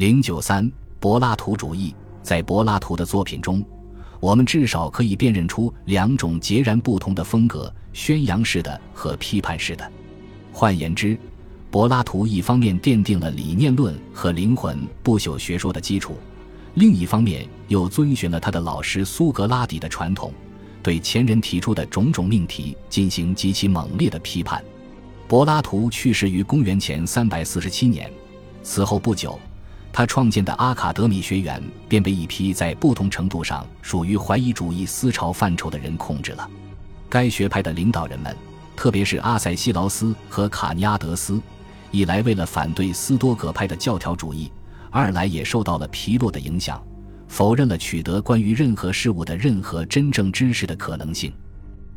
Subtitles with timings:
[0.00, 0.66] 零九三，
[0.98, 3.62] 柏拉图主义在柏拉图的作品中，
[4.18, 9.92] 我们至少可以辨认出两种截然不同的风格：宣扬式的和批判式的。
[10.54, 11.18] 换言之，
[11.70, 16.16] 柏拉图一方面奠定了理念论和灵魂不朽学说的基础，
[16.76, 20.32] 另一方面又遵循了他的老师苏格拉底的传统，
[20.82, 24.64] 对前人提出的种种命题进行极其猛烈的批判。
[25.28, 28.10] 柏拉图去世于公元前三百四十七年，
[28.62, 29.38] 此后不久，
[29.92, 36.48] 他创建的阿卡德米学园便被一批在不同程度上属于怀疑主义思潮范畴的人控制了。
[37.08, 38.34] 该学派的领导人们，
[38.76, 41.40] 特别是阿塞西劳斯和卡尼阿德斯，
[41.90, 44.50] 一来为了反对斯多葛派的教条主义，
[44.90, 46.80] 二来也受到了皮洛的影响，
[47.26, 51.32] 否认了取得关于任何事物的任何真正知识的可能性。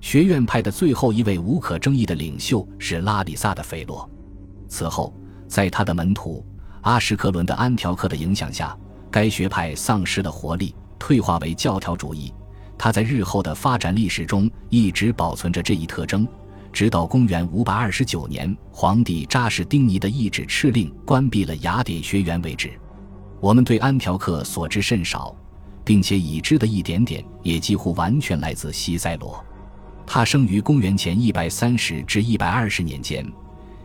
[0.01, 4.09] 学院派的最后一位无可争议的领袖是拉里萨的斐洛。
[4.67, 5.13] 此后，
[5.48, 6.43] 在他的门徒
[6.83, 8.77] 阿什克伦的安条克的影响下，
[9.09, 12.34] 该学派丧失了活力，退化为教条主义。
[12.77, 16.27] 他在日后的发展历史中一直保存着这一特征，
[16.73, 22.71] 直到公元529年皇帝扎什丁尼的懿旨敕令关闭了雅典学园为止。
[23.40, 25.34] 我们对安条克所知甚少，
[25.85, 29.41] 并且已知的一点点也几乎完全来自西塞罗。
[30.05, 33.25] 他生于公元前一百三十至一百二十年间，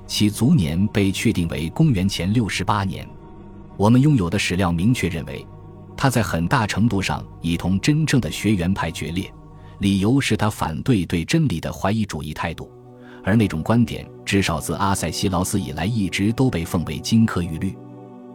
[0.08, 3.06] 其卒年被确定为公元前六十八年。
[3.76, 5.46] 我们拥有的史料明确认为，
[5.96, 9.30] 他在很大程度上已同真正的学园派决裂，
[9.80, 12.72] 理由是他反对对真理的怀疑主义态度，
[13.22, 17.76] 而那种观点至少自阿塞西劳斯以来一直都被奉为金科玉律。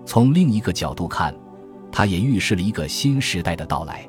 [0.05, 1.35] 从另一个角度看，
[1.91, 4.07] 他也预示了一个新时代的到来。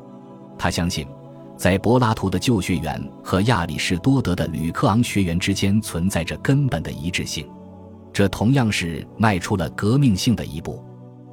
[0.58, 1.06] 他相信。
[1.56, 7.48] 在柏拉图的旧学员和亚里士多德的吕克昂学员之间存在着根本的一致性，
[8.12, 10.84] 这同样是迈出了革命性的一步。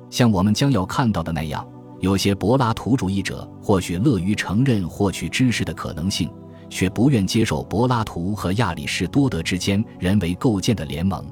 [0.09, 1.67] 像我们将要看到的那样，
[1.99, 6.29] 有些柏拉图主义者或许乐于承认获取知识的可能性，
[6.69, 11.25] 却不愿接受柏拉图和亚里士多德之间人为构建的联盟。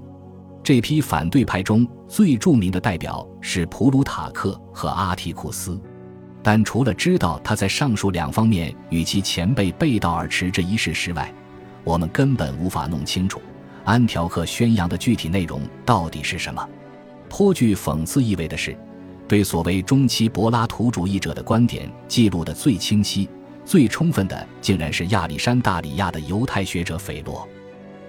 [0.63, 5.79] 这批反对派中最著名的代表是普鲁塔克和阿提库斯。
[6.41, 11.31] 但除了知道他在上述两方面与其前辈背道而驰这一事实外，
[11.83, 13.41] 我们根本无法弄清楚
[13.83, 16.67] 安条克宣扬的具体内容到底是什么。
[17.27, 18.75] 颇具讽刺意味的是，
[19.27, 23.27] 对所谓中期柏拉图主义者的观点记录的最清晰、
[23.65, 27.47] 最充分的，竟然是亚历山大里亚的犹太学者斐洛。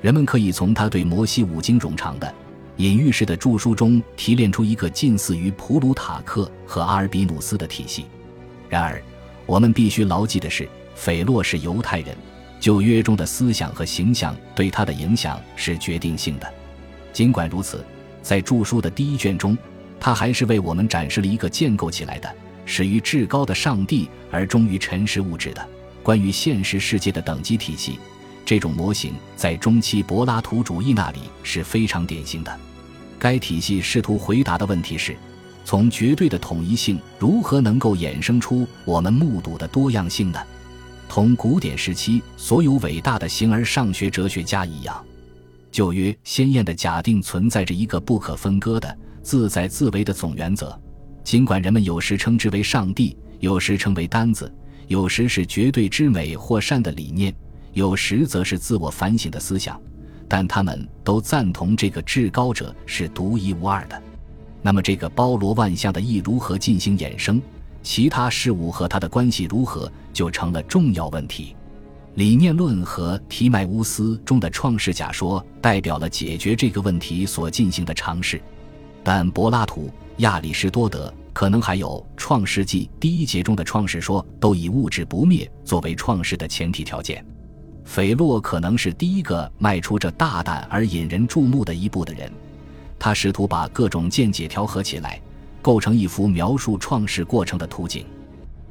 [0.01, 2.33] 人们可以从他对摩西五经冗长的
[2.77, 8.07] 隐喻式的著书中提炼出一个近似于普鲁塔克和阿尔比努斯的体系。
[8.71, 9.03] 然而，
[9.47, 12.17] 我们必须牢记的是，斐洛是犹太人，
[12.61, 16.55] 旧约中的思想和形象对他的影响是决定性的。
[17.13, 17.85] 尽管如此，
[18.23, 19.59] 在著书的第一卷中，
[19.99, 22.33] 他还是为我们展示了一个建构起来的、
[22.65, 25.69] 始于至高的上帝而终于尘世物质的
[26.01, 27.99] 关于现实世界的等级体系。
[28.47, 32.61] 这种模型在中期柏拉图主义那里是非常典型的。
[33.19, 35.17] 该体系试图回答的问题是。
[35.71, 40.41] 从绝对的统一性如何能够衍生出我们目睹的多样性呢？
[41.09, 45.01] 同古典时期所有伟大的形而上学哲学家一样，
[45.71, 50.77] 旧约鲜艳的假定存在着一个不可分割的自在自为的总原则。
[51.23, 54.53] 尽管人们有时称之为上帝，有时称为单子，
[54.89, 57.33] 有时是绝对之美或善的理念，
[57.75, 59.81] 有时则是自我反省的思想，
[60.27, 64.03] 但他们都赞同这个至高者是独一无二的。
[64.63, 67.41] 那么，这个包罗万象的意如何进行衍生？
[67.83, 71.57] 其他事物和它的关系如何，就成了重要问题。
[72.17, 78.39] 理念论和提迈乌斯中的创世假说代表了解决这个问题所进行的尝试，
[79.03, 79.89] 但柏拉图、
[80.19, 87.25] 亚里士多德，可能还有《创世纪》第一节中的创世说，都以物质不灭作为创世的前提条件。
[87.85, 92.31] 斐洛可能是第一个迈出这大胆而引人注目的一步的人。
[93.01, 95.19] 他试图把各种见解调和起来，
[95.63, 98.05] 构成一幅描述创世过程的图景。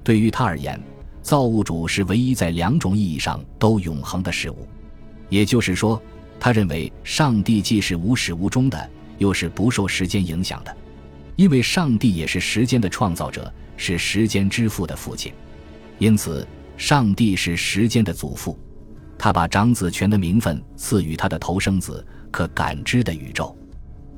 [0.04, 0.80] 对于他而言，
[1.24, 4.68] 造物主是唯一在两种意义上都永恒的事物。
[5.30, 6.00] 也就是说，
[6.40, 10.78] 他认为上帝既是无始无终的，又是不受时间影响的，
[11.36, 15.34] 因为上帝也是时间的创造者，是时间之父的父亲。
[15.98, 16.48] 因此，
[16.78, 18.58] 上帝是时间的祖父。
[19.18, 23.54] 他把长子权的名分赐予他的头生子，可感知的宇宙。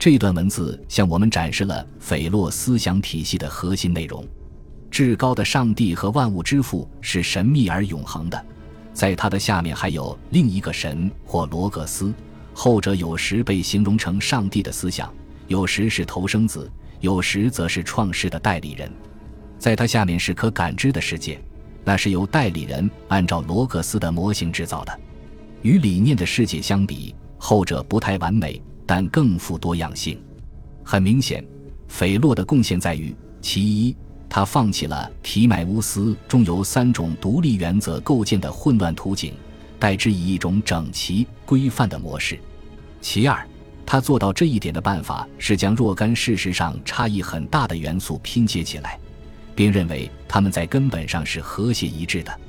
[0.01, 4.25] 这段文字向我们展示了斐洛思想体系的核心内容：
[4.89, 8.45] 至高的上帝和万物之父是神秘而永恒的，
[8.95, 12.11] 在他的下面还有另一个神或罗格斯，
[12.51, 15.07] 后者有时被形容成上帝的思想，
[15.45, 16.67] 有时是头生子，
[16.99, 18.91] 有时则是创世的代理人。
[19.59, 21.39] 在他下面是可感知的世界，
[21.83, 24.99] 那是由代理人按照罗格斯的模型制造的。
[25.61, 28.59] 与理念的世界相比，后者不太完美，
[28.91, 30.21] 但更富多样性。
[30.83, 31.41] 很明显，
[31.87, 33.95] 斐洛的贡献在于：其一，
[34.27, 39.33] 他放弃了提迈乌斯中由三种独立原则构建的混乱图景，
[39.79, 42.35] 代之以一种整齐规范的模式；
[42.99, 43.47] 其二，
[43.85, 48.99] 他做到这一点的办法是将若干事实上差异很大的元素拼接起来。
[49.55, 52.39] 并认为他们在根本上是和谐一致的。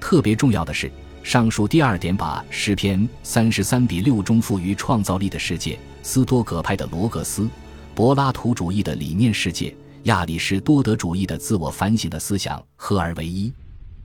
[0.00, 0.90] 特别重要的是，
[1.22, 7.48] 上述第二点把诗篇三十三比六中赋予创造力的世界、斯多葛派的罗格斯、
[7.94, 9.74] 柏拉图主义的理念世界、
[10.04, 13.52] 亚里士多德主义的自我反省的思想合而为一。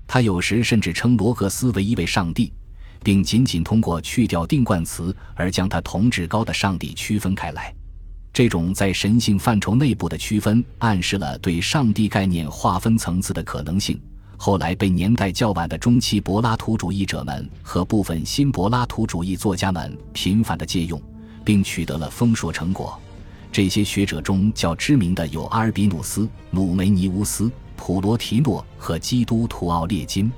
[0.06, 2.54] 他有时甚至称罗格斯为一位上帝，
[3.04, 7.74] 并仅仅通过去掉定冠词而将他同至高的上帝区分开来。
[8.32, 14.00] 这种在神性范畴内部的区分，暗示了对上帝概念划分层次的可能性。
[14.38, 21.02] 后来被年代较晚的中期柏拉图主义者们和部分新柏拉图主义作家们频繁地借用，
[21.44, 22.98] 并取得了丰硕成果。
[23.52, 30.32] 这些学者中较知名的有阿尔比努斯、努梅尼乌斯、普罗提诺和基督徒奥列金。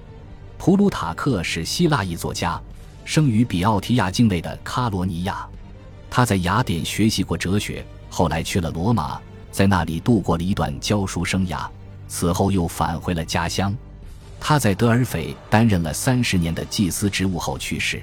[0.57, 2.59] 普鲁塔克是希腊裔作家，
[3.03, 5.45] 生于比奥提亚境内的卡罗尼亚。
[6.09, 9.19] 他在雅典学习过哲学，后来去了罗马，
[9.51, 11.67] 在那里度过了一段教书生涯。
[12.07, 13.75] 此后又返回了家乡。
[14.39, 18.01] 他在德尔斐担任了三十年的祭司职务后去世。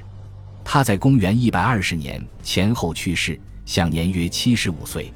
[0.64, 5.12] 他在公元一百二十年前后去世，享年约七十五岁。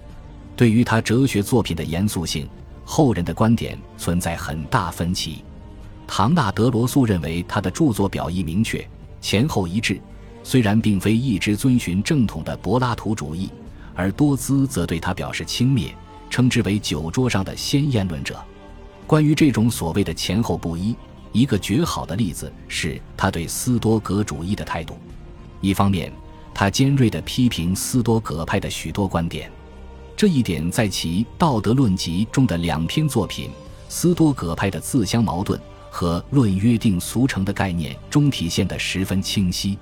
[0.57, 2.49] 对于他哲学作品的严肃性，
[2.85, 5.45] 后人的观点存在很大分歧。
[6.07, 8.87] 唐纳德罗素认为他的著作表意明确，
[9.21, 10.01] 前后一致。
[10.43, 13.51] 虽然并非一直遵循正统的柏拉图主义，
[13.95, 15.93] 而多兹则对他表示轻蔑，
[16.31, 18.43] 称之为酒桌上的先验论者。
[19.07, 20.97] 关于这种所谓的前后不一，
[21.33, 24.97] 一个绝好的例子是他对斯多葛主义的态度。
[25.61, 26.13] 一方面，
[26.53, 29.51] 他尖锐地批评斯多葛派的许多观点，
[30.17, 33.49] 这一点在其《道德论集》中的两篇作品
[33.89, 35.59] 《斯多葛派的自相矛盾》
[35.91, 39.79] 和《论约定俗成的概念》中体现得十分清晰。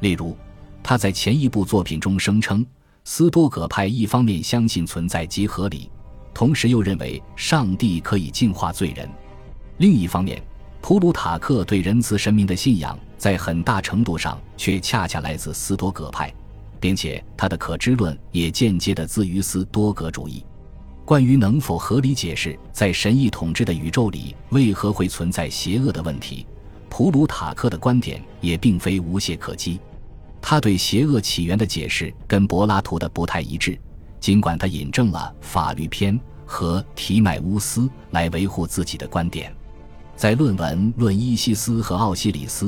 [0.00, 0.36] 例如，
[0.82, 2.66] 他在前一部作品中声称，
[3.04, 5.90] 斯多葛派一方面相信存在即合理，
[6.34, 9.06] 同时又认为上帝可以净化罪人；
[9.78, 10.42] 另一方面，
[10.82, 16.34] 普鲁塔克对仁慈神明的信仰在很大程度上却恰恰来自斯多葛派，
[16.80, 20.44] 并且他的可知论也间接的自于斯多葛主义。
[21.04, 26.44] 关于能否合理解释在神意统治的宇宙里为何会存在邪恶的问题，
[26.88, 29.78] 普鲁塔克的观点也并非无懈可击。
[30.40, 33.78] 他对邪恶起源的解释跟柏拉图的不太一致，
[34.18, 39.54] 尽管他引证了法律篇和提迈乌斯来维护自己的观点。
[40.16, 42.66] 在论文《论伊西斯和奥西里斯》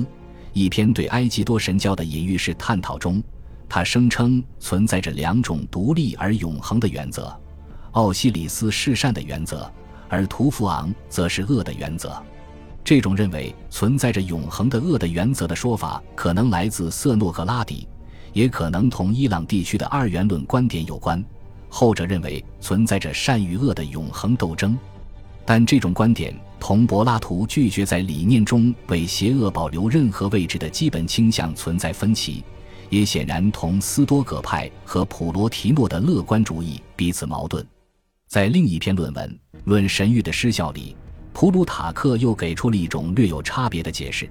[0.52, 3.22] 一篇对埃及多神教的隐喻式探讨中，
[3.68, 7.32] 他声称存在着两种独立而永恒的原则：
[7.92, 9.70] 奥西里斯是善的原则，
[10.08, 12.20] 而图弗昂则是恶的原则。
[12.82, 17.86] 这种认为存在着永恒的恶的原则的说法，可能来自色诺格拉底，
[18.32, 21.24] 也可能同伊朗地区的二元论观点有关。
[21.68, 24.76] 后者认为存在着善与恶的永恒斗争，
[25.44, 32.42] 但这种观点同柏拉图拒绝在理念中为邪恶保留任何位置的基本倾向存在分歧，
[32.88, 37.62] 也显然同斯多葛派和普罗提诺的乐观主义彼此矛盾。
[38.28, 39.28] 在另一篇论文
[39.64, 40.96] 《论神谕的失效》里。
[41.34, 44.26] 普鲁塔克又给出了一种略有差别的解释，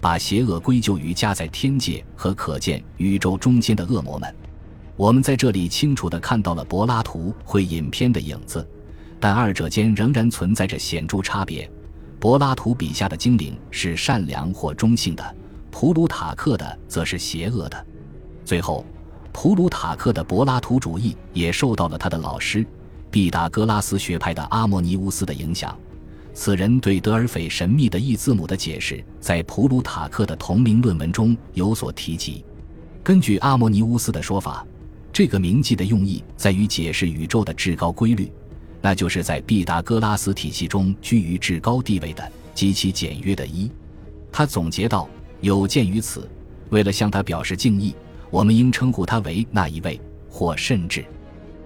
[0.00, 4.34] 把邪恶归咎于夹在天界和可见宇宙中间的恶魔们。
[4.96, 8.68] 我们在这里清楚地看到了柏拉图会引篇的影子，
[9.20, 11.70] 但二者间仍然存在着显著差别。
[12.18, 15.36] 柏拉图笔下的精灵是善良或中性的，
[15.70, 17.86] 普鲁塔克的则是邪恶的。
[18.44, 18.84] 最后，
[19.32, 22.66] 普鲁塔克的柏拉图主义也受到了他的老师
[23.10, 25.76] 毕达哥拉斯学派的阿莫尼乌斯的影响。
[26.32, 32.44] 此人对德尔斐神秘的异字母的解释，在普鲁塔克的同名论文中有所提及。
[33.02, 34.66] 根据阿莫尼乌斯的说法，
[35.12, 38.30] 这个铭记的用意在于解释宇宙的至高规律，
[38.86, 43.68] 那就是在毕达哥拉斯体系中居于至高地位的极其简约的一。
[44.30, 45.08] 他总结道
[45.42, 46.30] ：“有鉴于此，
[46.70, 47.92] 为了向他表示敬意，
[48.30, 50.00] 我们应称呼他为那一位，
[50.30, 51.04] 或甚至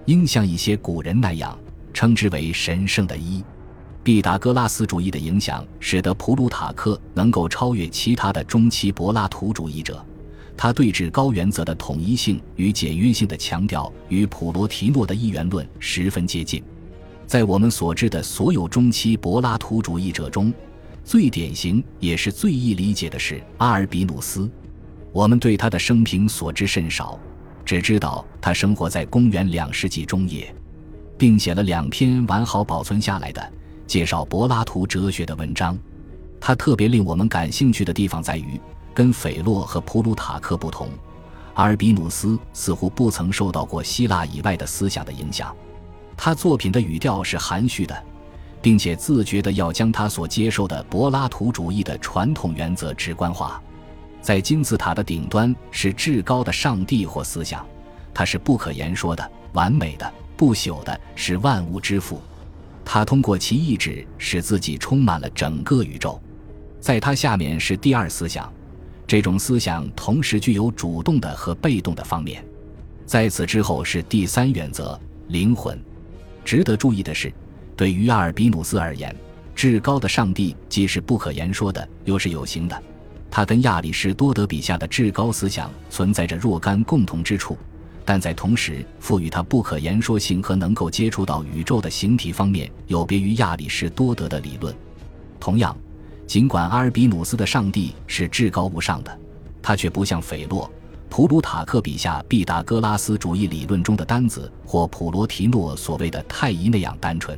[0.05, 1.55] 应像一些古人那样
[1.93, 3.43] 称之为神圣的一。”
[4.03, 10.03] 毕达哥拉斯主义的影响使得普鲁塔克能够超越其他的中期柏拉图主义者。
[10.57, 16.63] 他对至高原则的统一性与简约性的强调与普罗提诺的一元论十分接近。
[17.31, 20.53] 在我们所知的所有中期柏拉图主义者中，
[21.01, 24.51] 最典型也是最易理解的是阿尔比努斯。
[25.13, 27.17] 我们对他的生平所知甚少，
[27.63, 30.53] 只知道他生活在公元两世纪中叶，
[31.17, 33.53] 并写了两篇完好保存下来的
[33.87, 35.79] 介绍柏拉图哲学的文章。
[36.37, 38.59] 他特别令我们感兴趣的地方在于，
[38.93, 40.89] 跟斐洛和普鲁塔克不同，
[41.53, 45.55] 阿尔比努斯似乎不曾受到过希腊以外的思想的影响。
[46.23, 48.05] 他作品的语调是含蓄的，
[48.61, 53.59] 并且自觉地要将他所接受的柏拉图主义的传统原则直观化。
[54.21, 57.65] 在金字塔的顶端是至高的上帝或思想，
[58.13, 62.21] 它是不可言说的、完美的、不朽的，是万物之父。
[62.85, 66.21] 他通过其意志使自己充满了整个宇宙。
[66.79, 68.53] 在他下面是第二思想，
[69.07, 72.45] 这种思想同时具有主动的和被动的方面。
[73.07, 74.99] 在此之后是第三原则——
[75.29, 75.83] 灵魂。
[76.43, 77.31] 值得注意的是，
[77.75, 79.15] 对于阿尔比努斯而言，
[79.55, 82.83] 至高的上帝既是不可言说的，又是有形的。
[83.29, 87.57] 他跟亚里士多德笔下的至高思想存在着若干共同之处，
[88.03, 94.75] 但在同时赋予他不可言说性和能够接触到宇宙的形体方面，有别于亚里士多德的理论。
[95.39, 95.75] 同样，
[96.27, 99.19] 尽管阿尔比努斯的上帝是至高无上的，
[99.61, 100.69] 他却不像斐洛、
[101.11, 107.37] 普鲁塔克笔下毕达哥拉斯主义理论中的单子或普罗提诺所谓的太乙那样单纯。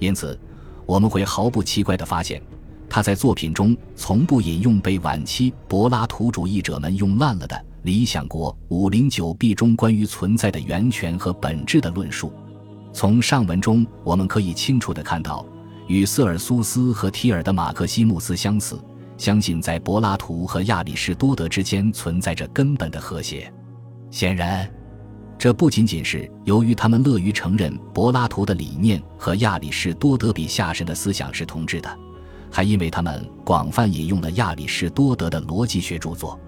[0.00, 0.36] 因此，
[0.84, 2.42] 我们会毫不奇怪地发现。
[2.90, 12.32] 他在作品中从不引用被晚期柏拉图主义者们用烂了的《理想国》五零九 b 中关于存在的源泉和本质的论述。
[12.92, 15.46] 从上文中我们可以清楚地看到，
[15.86, 18.76] 与瑟尔苏斯和提尔的马克西穆斯相似，
[19.16, 23.52] 相信在柏拉图和亚里士多德之间存在着根本的和谐。
[24.10, 24.68] 显然，
[25.38, 31.98] 这不仅仅是由于他们乐于承认柏拉图的理念和亚里士多德比下神的思想是同质的。
[32.50, 36.38] 还因为他们广泛引用了亚里士多德的逻辑学著作，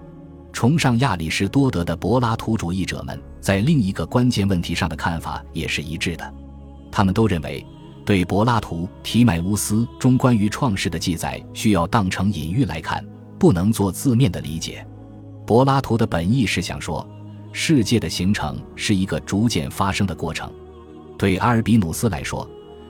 [0.51, 6.33] 崇尚亚里士多德的柏拉图主义者们在另一个关键问题上的看法也是一致的。
[6.91, 7.63] 他们都认为，
[8.09, 13.05] 对柏拉图《提买乌斯》中关于创世的记载需要当成隐喻来看，
[13.37, 14.83] 不能做字面的理解。
[15.45, 17.07] 柏拉图的本意是想说，
[17.51, 20.51] 世界的形成是一个逐渐发生的过程。
[21.19, 22.49] 对阿尔比努斯来说，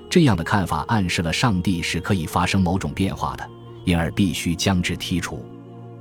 [0.10, 3.46] 这样的看法暗示了上帝是可以发生某种变化的，
[3.84, 5.44] 因而必须将之剔除。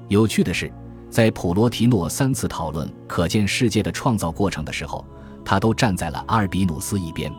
[0.07, 0.73] 有趣的是，
[1.11, 5.05] 在普罗提诺三次讨论可见世界的创造过程的时候，
[5.45, 7.33] 他都站在了阿尔比努斯一边。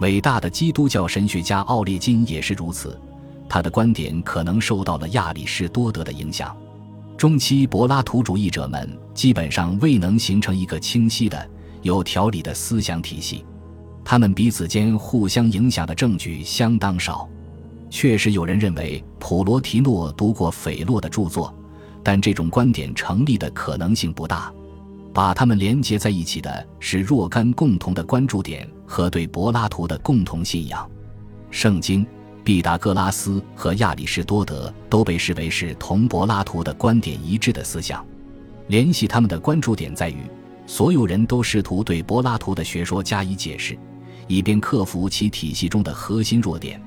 [0.00, 3.00] 伟大的基督教神学家奥列金也是如此，
[3.48, 6.54] 他的观点可能受到了亚里士多德的影响。
[7.16, 11.50] 中期柏拉图主义者们基本上未能形成一个清晰的、
[11.80, 13.42] 有条理的思想体系。
[14.04, 17.26] 他们彼此间互相影响的证据相当少，
[17.88, 21.52] 确实有人认为普罗提诺读过斐洛的著作，
[22.04, 24.52] 但这种观点成立的可能性不大。
[25.14, 30.88] 把他们连接在一起的是若干共同的关注点和对柏拉图的共同信仰。
[31.50, 32.06] 圣经、
[32.44, 38.04] 毕达哥拉斯和亚里士多德都被视为是同柏拉图的观点一致的思想。
[38.68, 40.18] 联系他们的关注点在于，
[40.66, 43.76] 所有人都试图对柏拉图的学说加以解释。
[44.28, 46.82] 以便克服其体系中的核心弱点，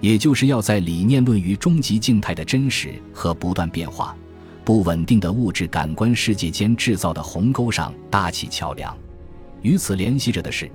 [0.00, 4.16] 也就是要在理念论与终极静态的真实和不断变化、
[4.64, 8.96] 不稳定的物质感官世界间制造的鸿沟上搭起桥梁。
[9.60, 10.70] 与此联系着的是，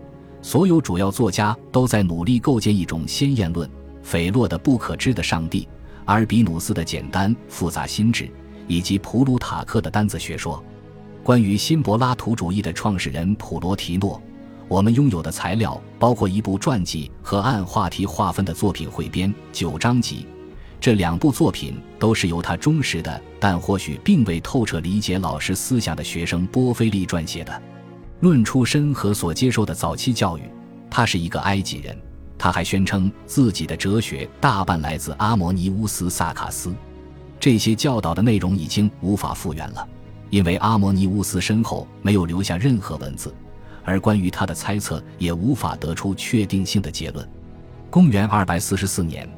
[0.45, 3.67] 所有主要作家都在努力构建一种先验论：
[4.03, 5.67] 斐洛的不可知的上帝，
[6.05, 8.29] 阿尔比努斯的简单复杂心智，
[8.67, 10.63] 以及普鲁塔克的单子学说。
[11.23, 14.21] 关于新柏拉图主义的创始人普罗提诺。
[14.67, 20.27] 我们拥有的材料包括一部传记和按话题划分的作品汇编九章集，
[20.79, 27.61] 这两部作品都是由他忠实的但或许并未透彻理解老师思想的学生波菲利撰写的。
[28.25, 30.41] 论出身和所接受的早期教育，
[30.89, 31.95] 他是一个埃及人。
[32.39, 36.73] 他还宣称自己的哲学大半来自阿摩尼乌斯·萨卡斯。
[37.39, 39.87] 这些教导的内容已经无法复原了，
[40.31, 43.31] 因为阿摩尼乌斯身后没有留下任何文字。
[43.83, 47.29] 而关于他的猜测也无法得出确定性的结论。
[47.91, 49.29] 公元二百四十四年，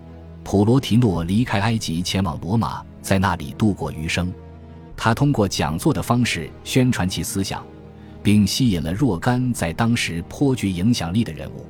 [0.46, 4.34] 普罗提诺离开埃及，前往罗马，在那里度过余生。
[4.96, 7.62] 他通过讲座的方式宣传其思想，
[8.28, 11.66] 并吸引了若干在当时颇具影响力的人物。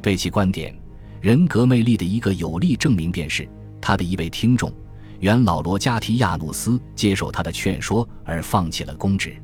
[0.00, 0.74] 对其观点、
[1.20, 3.46] 人格魅力的一个有力证明，便是
[3.82, 4.72] 他的一位听众——
[5.20, 9.36] 原老罗加提亚努斯接受他的劝说而放弃了公职。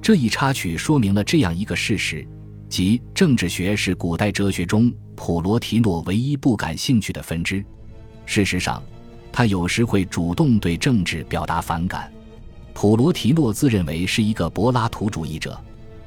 [0.00, 2.26] 这一插曲说明了这样一个事实：
[2.66, 7.62] 即政治学是古代哲学中普罗提诺唯一不感兴趣的分支。
[8.24, 8.82] 事实上，
[9.30, 12.10] 他有时会主动对政治表达反感。
[12.72, 15.62] 普罗提诺自认为是一个柏拉图主义者，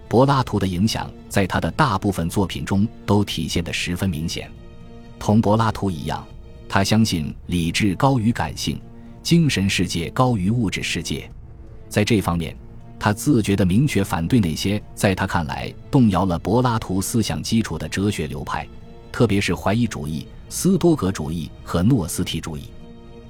[0.07, 4.49] 柏拉图的影响在他的大部分作品中都体现得十分明显。
[5.17, 6.25] 同柏拉图一样，
[6.69, 8.79] 他相信理智高于感性，
[9.21, 11.29] 精神世界高于物质世界。
[11.89, 12.55] 在这方面，
[12.99, 18.67] 他自觉地明确反对那些在他看来动摇了柏拉图思想基础的哲学流派，
[19.11, 22.63] 特别是怀疑主义、斯多葛主义和诺斯替主义。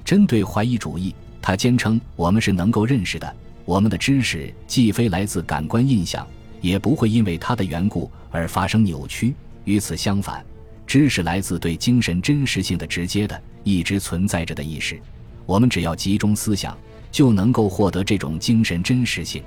[0.04, 6.26] 针对怀疑主义，他坚称我们是能够认识的，我们的知识既非来自感官印象，
[6.64, 9.34] 也不会因为它的缘故而发生扭曲。
[9.64, 10.44] 与此相反，
[10.86, 14.98] 知识来自对精神真实性的直接的、一直存在着的意识。
[15.44, 16.76] 我们只要集中思想。
[17.14, 19.40] 就能够获得这种精神真实性。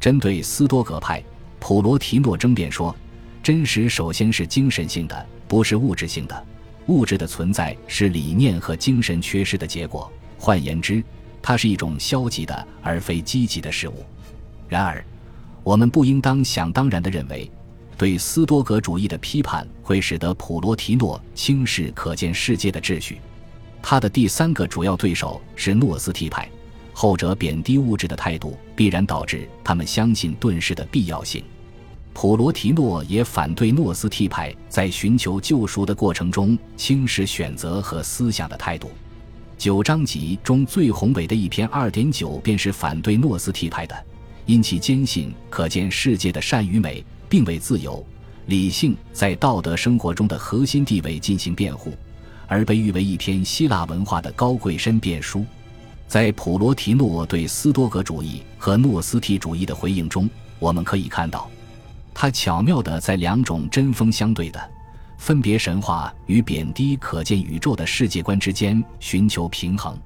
[0.00, 1.22] 针对斯多葛派，
[1.60, 2.92] 普罗提诺争辩说，
[3.44, 6.44] 真实首先是精神性的，不是物质性的。
[6.88, 10.12] 物质的存在是理念和精神缺失的结果。
[10.36, 11.00] 换言之，
[11.40, 14.04] 它是一种消极的而非积极的事物。
[14.68, 15.04] 然而，
[15.66, 17.50] 我们不应当想当然地认为，
[17.98, 23.18] 对斯多葛主义的批判会使得普罗提诺轻视可见世界的秩序。
[23.82, 26.48] 他的第三个主要对手是诺斯替派。
[26.92, 31.42] 后者贬低物质的态度，必然导致他们相信遁世的必要性。
[32.14, 38.88] 普罗提诺也反对诺斯替派在寻求救赎的过程中轻视选择和思想的态度。
[39.58, 43.96] 九章集中最宏伟的一篇二点九便是反对诺斯替派的，
[44.46, 48.04] 因其坚信可见世界的善与美，并为自由、
[48.46, 51.92] 理性在道德生活中的核心地位进行辩护，
[52.46, 55.44] 而被誉为一篇希腊文化的高贵申辩书。
[56.06, 61.50] 在普罗提诺对斯多葛主义和诺斯替主义的回应中，我们可以看到，
[62.14, 64.70] 他巧妙地在两种针锋相对的、
[65.18, 69.98] 分别神话与贬低可见宇宙的世界观之间寻求平衡。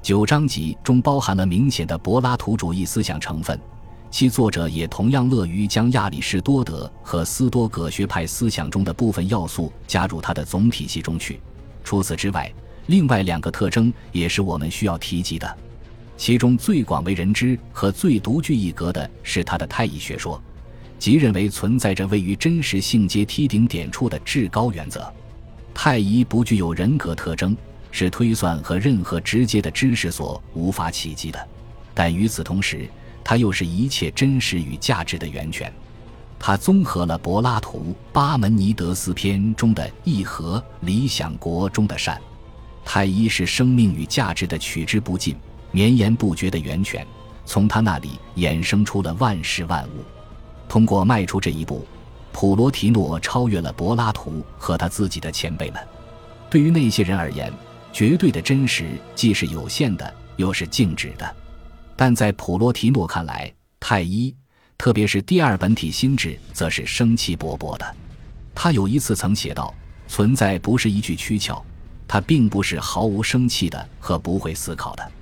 [0.00, 3.60] 九章集中包含了明显的柏拉图主义思想成分，
[4.14, 11.40] 其作者也同样乐于将亚里士多德和斯多葛学派思想中的部分要素加入他的总体系中去。
[11.82, 12.48] 除此之外，
[12.86, 15.58] 另外两个特征也是我们需要提及的，
[16.16, 20.40] 其中最广为人知和最独具一格的是他的太乙学说，
[20.96, 25.12] 即认为存在着位于真实性阶梯顶点处的至高原则。
[25.74, 27.56] 太乙不具有人格特征，
[27.90, 31.48] 是推算和任何直接的知识所无法企及的，
[31.92, 32.88] 但与此同时，
[33.24, 35.72] 它又是一切真实与价值的源泉。
[36.38, 42.20] 它综合了柏拉图《巴门尼德斯篇》中的义和《理想国》中的善。
[42.84, 45.34] 太一是生命与价值的取之不尽、
[45.70, 47.06] 绵延不绝的源泉，
[47.46, 50.04] 从他那里衍生出了万事万物。
[50.68, 51.86] 通过迈出这一步，
[52.30, 55.80] 普罗提诺超越了柏拉图和他自己的前辈们。
[56.50, 57.50] 对于那些人而言，
[57.90, 61.26] 绝对的真实既是有限的，又是静止的；
[61.96, 64.34] 但在普罗提诺看来，太一，
[64.76, 67.96] 特别是第二本体心智，则是生气勃勃的。
[68.54, 69.72] 他有一次曾写道
[70.08, 71.60] ：“存在不是一句躯壳。”
[72.06, 75.12] 它并不是毫无生气的和不会思考的。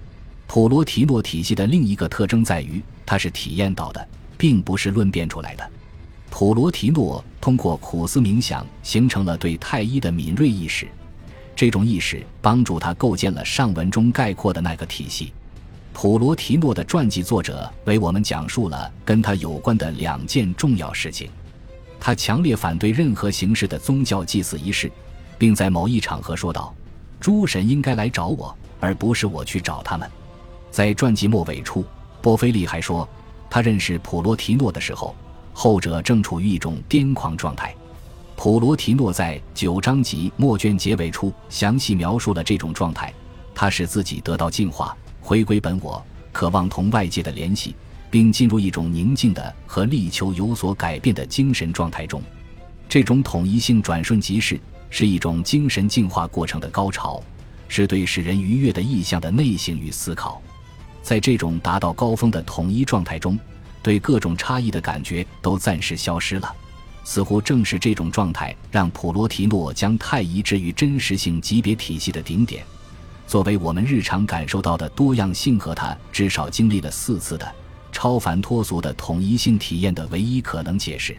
[0.49, 5.71] 普罗提诺体系的另一个特征在于，它是体验到的，并不是论辩出来的。
[6.29, 10.89] 普罗提诺通过苦思冥想，形成了对太一的敏锐意识。
[11.55, 15.33] 这种意识帮助他构建了上文中概括的那个体系。
[15.93, 21.31] 普罗提诺的传记作者为我们讲述了跟他有关的两件重要事情。
[22.01, 24.91] 他强烈反对任何形式的宗教祭祀仪式。
[25.43, 26.73] 并在某一场合说道
[27.19, 30.09] ：“诸神应该来找我，而不是我去找他们。”
[30.71, 31.85] 在传记末尾处，
[32.21, 33.09] 波菲利还说，
[33.51, 35.17] 他认识普罗提诺的时候，
[35.53, 37.75] 后者正处于一种癫狂状态。
[38.37, 43.13] 普罗提诺在九章集末卷结尾处详细描述了这种状态：
[43.53, 47.75] 他使自己得到净化，回归本我，渴望同外界的联系，
[48.11, 52.21] 并进入一种宁静的和力求有所改变的精神状态中。
[52.89, 54.61] 这种统一性转瞬即逝。
[54.95, 57.19] 是一种精神进化过程的高潮，
[57.67, 60.39] 是对使人愉悦的意象的内省与思考。
[61.03, 63.39] 在这种达到高峰的统一状态中，
[63.83, 66.55] 对各种差异的感觉都暂时消失了。
[67.05, 72.63] 似乎正是这种状态，让普罗提诺将太移置于真实性级别体系的顶点，
[73.27, 77.51] 作为我们日常感受到的多样性和他至少经历了四次的
[77.91, 81.17] 超凡脱俗的统一性体验的唯一可能解释。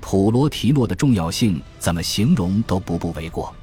[0.00, 3.54] 普罗提诺的重要性怎么形容都不不为过，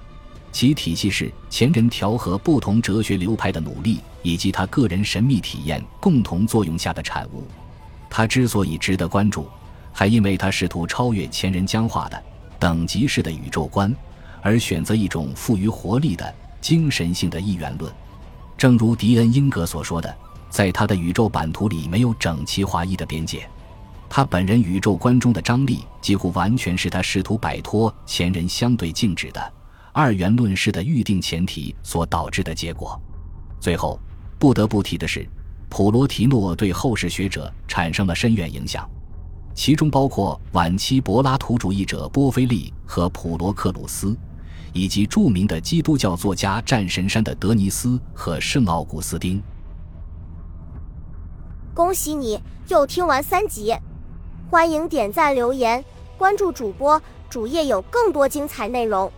[0.52, 7.44] 其体系是前人调和不同哲学流派的努力，以及他个人神秘体验共同作用下的产物。
[8.10, 9.48] 他之所以值得关注，
[9.92, 12.24] 还因为他试图超越前人僵化的
[12.58, 13.94] 等级式的宇宙观，
[14.42, 17.92] 而选择一种富于活力的精神性的一元论。
[18.58, 20.14] 正如迪恩·英格所说的，
[20.50, 23.48] 在他的宇宙版图里没有整齐划一的边界。
[24.10, 29.54] 他本人宇宙观中的张力几乎完全是他试图摆脱前人相对静止的
[29.94, 33.00] 二元论式的预定前提所导致的结果。
[33.60, 34.00] 最后，
[34.40, 35.28] 不得不提的是，
[35.70, 38.90] 普罗提诺对后世学者产生了深远影响，
[39.54, 44.18] 其中包括晚期柏拉图主义者波菲利和普罗克鲁斯，
[44.74, 49.42] 以及著名的基督教作家战神山的德尼斯和圣奥古斯丁。
[51.74, 53.76] 恭喜你又听完三集，
[54.50, 55.84] 欢迎点赞、留言、
[56.18, 59.12] 关注主播，主页有更多精彩内容。